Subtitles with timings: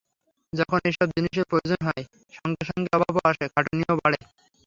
[0.53, 2.03] যখন এইসব জিনিষের প্রয়োজন হয়,
[2.33, 4.19] সঙ্গে সঙ্গে অভাবও আসে, খাটুনিও বাড়ে।